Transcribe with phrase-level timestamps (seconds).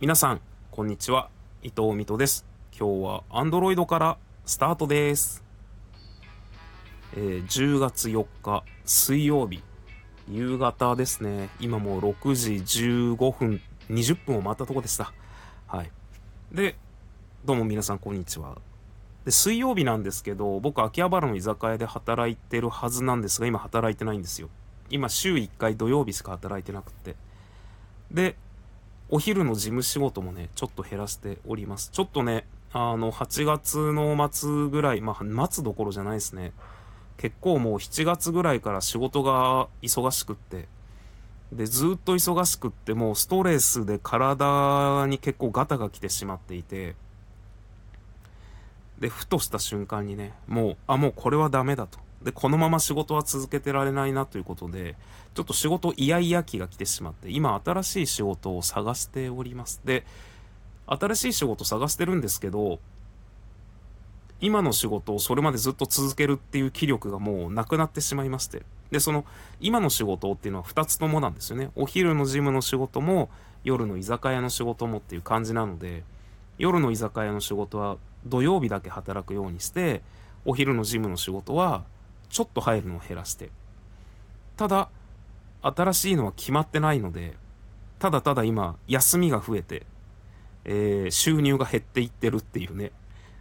[0.00, 1.28] 皆さん、こんにちは。
[1.62, 2.46] 伊藤美斗です。
[2.72, 5.44] 今日は Android からスタートです。
[7.14, 9.62] えー10月4日水曜日、
[10.26, 11.50] 夕方ですね。
[11.60, 13.60] 今もう6時15分、
[13.90, 15.12] 20分を回ったとこでした。
[15.66, 15.90] はい。
[16.50, 16.76] で、
[17.44, 18.56] どうも皆さんこんにちは。
[19.26, 24.48] で、水曜日なんですけど、僕秋葉原の居酒屋で働いてるはずなんですが、今働いてないんですよ。
[24.88, 27.16] 今週1回土曜日しか働いてなくて。
[28.10, 28.36] で、
[29.12, 31.90] お昼の事務仕事もね、ちょっと減らしております。
[31.90, 36.52] ちょっとね、あの、8月の末ぐらい、まあ、末どころじゃないですね。
[37.16, 40.68] 結構もう7月ぐらいから仕事が忙しくって、
[41.52, 46.94] で、ずっと忙しくって、もうストレスで体に結構ガタが来てしまっていて、
[49.00, 51.98] で、ふとした瞬間にね、もう、あ、もうこれはダメだと。
[52.22, 54.96] で、このまま仕事は続けてられないなということで、
[55.34, 59.80] ちょっと仕事イヤイヤ期が来てしまって、今新しい仕事を探しております。
[59.84, 60.04] で、
[60.86, 62.78] 新しい仕事探してるんですけど、
[64.40, 68.62] 今の仕事をそれまでずっと続けるっていう気力がもうなくなってしまいまして。
[68.90, 69.24] で、その、
[69.60, 71.70] 今の仕事っていうのは2つともなんですよね。
[71.76, 73.28] お昼のジムの仕事も、
[73.64, 76.02] 夜の居酒屋の仕事もっていう感じなので、
[76.58, 80.02] 夜の居酒屋の仕事は土曜日だけ働くようにして、
[80.44, 81.84] お昼のジムの仕事は
[82.30, 83.50] ちょっと入るのを減らして。
[84.56, 84.88] ただ、
[85.62, 87.36] 新しいのは決まってないので、
[87.98, 89.84] ただただ今、休みが増えて、
[90.64, 92.92] えー収入が減っていってるっていうね、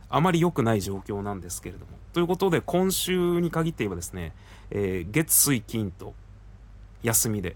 [0.09, 1.91] あまり良くない状況なんですけれども。
[2.13, 4.33] ということで、今週に限って言えばですね、
[4.71, 6.13] えー月、水、金と
[7.03, 7.55] 休みで、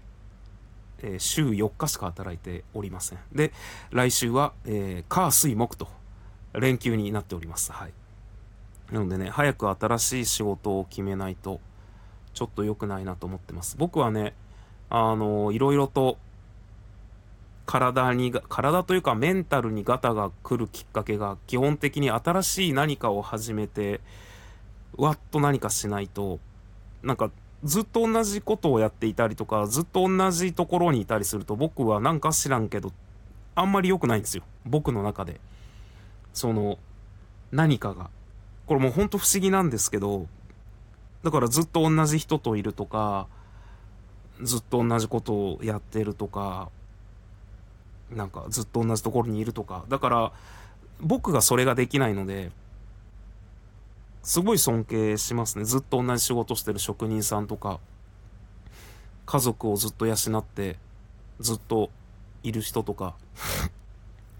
[1.02, 3.18] えー週4日しか働いておりません。
[3.32, 3.52] で、
[3.90, 5.88] 来週は、えー火、水、木と
[6.54, 7.72] 連休になっております。
[7.72, 7.92] はい。
[8.94, 11.60] なのでね、早く新しい仕事を決めないと、
[12.32, 13.76] ちょっと良くないなと思ってます。
[13.76, 14.34] 僕はね、
[14.88, 16.16] あの、いろいろと、
[17.66, 24.00] 体にが、体というかメンタルにガタが来るきっかけが、基本的に新しい何かを始めて、
[24.96, 26.38] わっと何かしないと、
[27.02, 27.32] なんか、
[27.64, 32.92] ずっと同じことをやっていたりとか、ずっと同じところにいたりすると、僕はなんか知らんけど、
[33.56, 34.44] あんまり良くないんですよ。
[34.64, 35.40] 僕の中で。
[36.32, 36.78] その、
[37.50, 38.08] 何かが。
[38.66, 40.26] これもうほんと不思議なんですけど、
[41.22, 43.28] だからずっと同じ人といるとか、
[44.42, 46.70] ずっと同じことをやってるとか、
[48.10, 49.84] なんかずっと同じところにいるとか。
[49.88, 50.32] だから、
[51.00, 52.52] 僕がそれができないので、
[54.22, 55.64] すごい尊敬しますね。
[55.64, 57.80] ずっと同じ仕事してる職人さんとか、
[59.26, 60.78] 家族をずっと養って、
[61.40, 61.90] ずっと
[62.42, 63.14] いる人とか、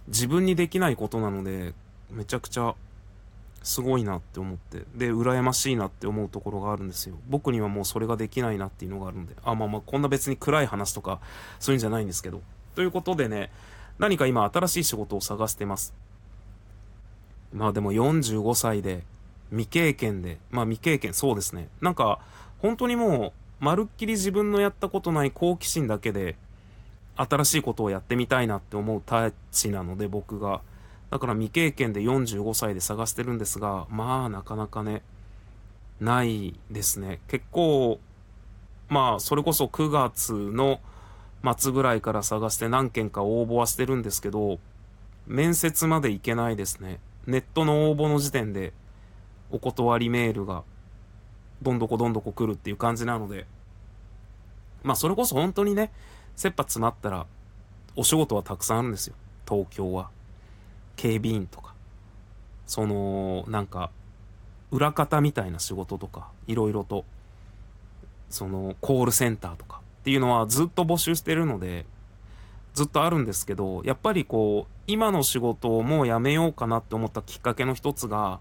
[0.08, 1.74] 自分にできないことなので、
[2.10, 2.74] めちゃくちゃ
[3.64, 7.16] すごいなって思って、で、羨ましいなって思うところがあるんですよ。
[7.28, 11.18] 僕にはもうそれができないなっていうのがあるので、あ、まあまあ、こんな別に暗い話とか、
[11.58, 12.42] そういうんじゃないんですけど。
[12.74, 13.50] ということでね、
[13.98, 15.94] 何か今新しい仕事を探してます。
[17.54, 19.02] まあでも45歳で、
[19.48, 21.68] 未経験で、まあ未経験、そうですね。
[21.80, 22.20] なんか、
[22.58, 26.36] 本当にもう、まるっきり自分のやったことない好奇心だけで、
[27.16, 30.60] 新しいことをやってみたいなって思うタッチなので、僕が。
[31.10, 35.02] だから未経験で45歳で探してるんですが、まあなかなかね、
[36.00, 37.20] ないですね。
[37.28, 38.00] 結構、
[38.88, 40.80] まあそれこそ9月の
[41.56, 44.58] 末ぐらいから探して何件か応募はしてるんですけど、
[45.26, 47.00] 面接まで行けないですね。
[47.26, 48.72] ネットの応募の時点で
[49.50, 50.62] お断りメールが
[51.62, 53.46] どんどこどんどこ来るっていう感じなので、
[54.82, 55.90] まあそれこそ本当にね、
[56.36, 57.26] 切羽詰まったら
[57.96, 59.14] お仕事はたくさんあるんですよ。
[59.48, 60.10] 東京は。
[60.96, 61.74] 警備員とか。
[62.66, 63.90] その、なんか、
[64.70, 67.04] 裏方みたいな仕事とか、いろいろと、
[68.30, 71.86] その、コールセンターとかっていうのはずっと募集してるので、
[72.74, 78.40] ずっとあるんですけど、やっぱりこう、今の仕事をもうやめようかなって思ったきっかけの一つが、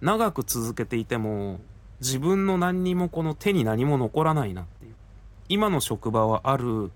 [0.00, 1.60] 長く続けていても、
[2.00, 4.94] 自分の何にもこの手に何も残らないなっていう。
[5.48, 6.90] 今の職場はある、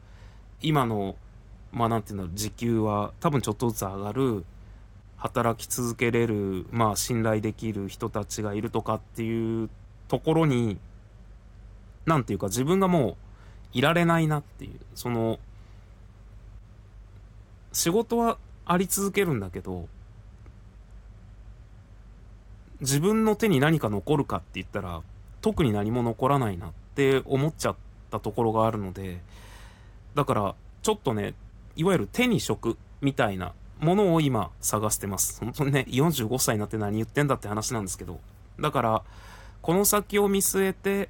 [0.60, 1.16] 今の、
[1.72, 4.44] まあなんていう、時給は多分ちょっとずつ上がる、
[5.20, 9.68] 働き続けれる、まあ信頼できる人たちがいるとかっていう
[10.08, 10.78] ところに、
[12.06, 13.16] なんていうか自分がもう
[13.74, 15.38] いられないなっていう、その、
[17.72, 19.88] 仕事はあり続けるんだけど、
[22.80, 25.02] 自分の手に何か残るかって言ったら、
[25.42, 27.76] 特に何も残らないなって思っちゃっ
[28.10, 29.20] たところがあるので、
[30.14, 31.34] だから、ちょっとね、
[31.76, 35.40] いわゆる手に職みたいなものを今探してます。
[35.40, 38.20] 本当にね、45歳になって何言ってんだって話なんですけど。
[38.60, 39.02] だから、
[39.62, 41.08] この先を見据えて、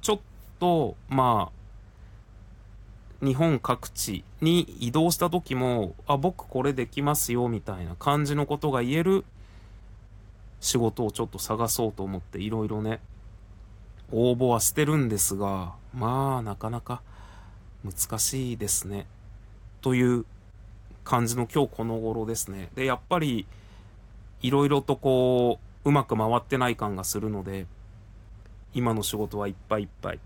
[0.00, 0.20] ちょっ
[0.58, 9.24] と、まあ、日本各地に移動した時も、あ、僕これできますよ、みたいな感じのことが言える
[10.60, 13.00] 仕事をちょっと探そうと思っていろいろね、
[14.12, 17.02] 応募はしてるんですが、まあ、なかなか
[17.84, 19.06] 難しいですね。
[19.80, 20.24] という
[21.10, 22.68] 感じの今日この頃ですね。
[22.76, 23.44] で、やっぱり、
[24.42, 27.66] いろいろとこう、うまく回ってない感がするので、
[28.74, 30.20] 今の仕事はいっぱいいっぱい。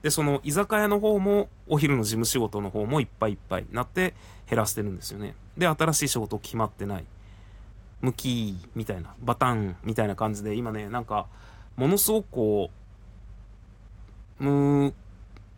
[0.00, 4.14] で、その居酒屋の方も、お昼の事務仕事の方もいっぱいいっぱいなって
[4.48, 5.34] 減らしてるんですよね。
[5.56, 7.04] で、新しい仕事決まってない。
[8.00, 11.26] 向きみたいな、バタンみたいな感じで、今ね、なんか、
[11.74, 12.70] ものすごくこ
[14.38, 14.94] う、むーっ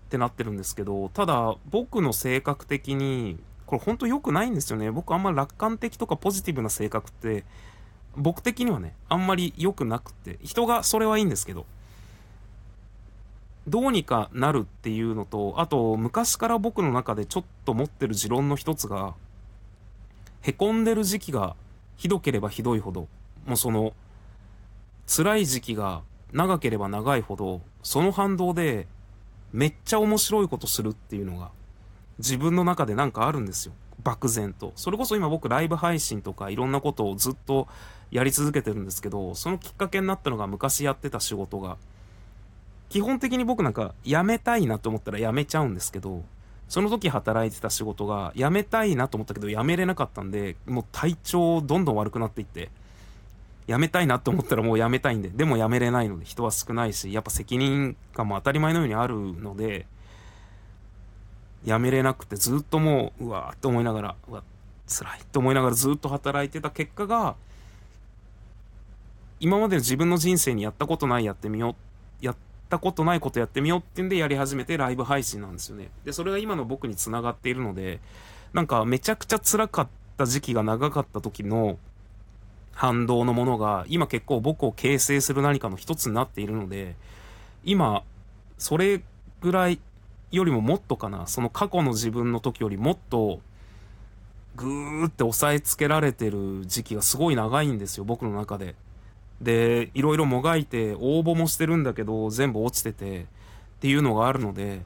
[0.09, 3.39] てなってるんですけど、ただ、僕の性格的に、
[3.71, 4.91] これ本当良くないんですよね。
[4.91, 7.45] 僕あんま楽観的とかポジティブな性格って、
[8.17, 11.67] 僕的にはね、あんまり良くなくて、人がそれはいいんですけど、
[13.69, 19.15] どうにかなるっていうのと、あと、昔から僕の中でちょっと持ってる持論の一つが、
[20.43, 21.55] へこんでる時期が
[21.97, 23.07] ひどければひどいほど、
[23.47, 23.93] もうその、
[25.07, 26.03] 辛い時期が
[26.33, 28.89] 長ければ長いほど、その反動で、
[29.53, 31.53] めっちゃ面白いことするっていうのが、
[32.21, 33.73] 自分の中でなんかあるんですよ。
[34.03, 34.73] 漠然と。
[34.77, 37.69] それこそ今僕ライブ配信とかいろんなことをずっと
[38.11, 41.77] やり続けてるんですけど、そのきっかけになったのが昔やってた仕事が、
[42.89, 46.25] 基本的に僕なんか辞めたいなと思ったら辞めちゃうんですけど、
[46.69, 52.71] その時働いてた仕事が辞めたいなと思ったけど辞めれなかったんで、もう体調どんどん悪くなっていって、
[53.67, 59.87] 辞めたいなと思ったらもう辞めたいんで、でも辞めれないので人は少ないし、やっぱ責任感も当たり前のようにあるので、
[61.65, 64.43] 辞めれなくてずっともう、うわーって思いながら、うわ、
[64.89, 67.37] 辛いって思いながらずっと働いてた結果が、
[69.39, 71.77] 今までの自分の人生にやったことないやってみよ
[72.23, 72.37] う、やっ
[72.69, 75.91] たことないことやってみようってんでやり始めてライブ配信なんですよね。
[76.05, 78.01] で、それが今の僕に繋がっているので、
[78.53, 81.79] なんかめちゃくちゃ辛かった時期が長かった時の
[82.73, 86.97] 反動のものが、今結構僕を形成する何かの一つになっているので、
[87.65, 88.03] 今、
[88.59, 89.03] それ
[89.41, 89.79] ぐらい
[90.31, 93.41] よりももっとかな、その過去の自分の時よりもっと、
[94.57, 98.75] ぐーって押さえつけられてる時期がすごい長いんですよ、僕の中で。
[99.41, 103.27] で、いろいろもがいて、応募もしてるんだけど、全部落ちてて、っ
[103.81, 104.85] ていうのがあるので、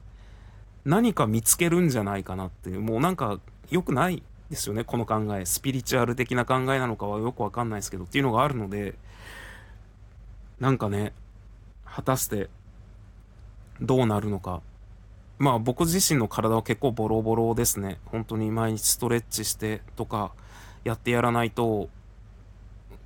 [0.85, 3.39] 何か見つけるんじゃないかなっていう、もうなんか
[3.69, 5.45] 良くないですよね、この考え。
[5.45, 8.95] スピリチュアル的な考えなのかはよくわかんないですけど、っていうのがあるので、
[10.59, 11.13] なんかね、
[11.85, 12.49] 果たして
[13.81, 14.61] どうなるのか。
[15.37, 17.99] まあ僕自身の体は結構ボロボロですね。
[18.05, 20.31] 本当に毎日ストレッチしてとか
[20.83, 21.89] やってやらないと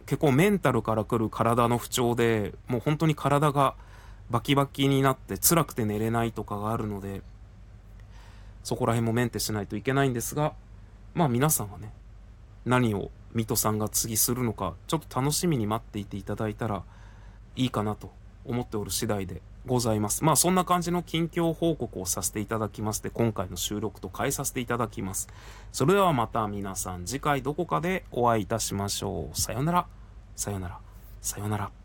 [0.05, 3.75] 結構メンタルから来る体の不調で、もう本当に体が
[4.29, 7.21] バキバキになって辛くて寝れないとかがあるので、
[8.63, 10.53] そこら辺もメンテしないといけないんですが、
[11.13, 11.91] まあ皆さんはね、
[12.65, 16.83] 何を水戸さんが次するのか、ちょっと楽しみに待っていていただいたら
[17.55, 18.11] いいかなと
[18.45, 20.23] 思っておる次第でございます。
[20.23, 25.27] まあそんな感じの近況報告をさせていただきまして、今回の収録と変えさせていただきます。
[25.71, 29.39] それではまた皆さん次回どこかでお会いいたしましょう。
[29.39, 29.87] さよなら。
[30.35, 30.79] さよなら。
[31.21, 31.78] さよなら。